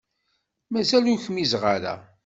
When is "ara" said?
1.75-1.95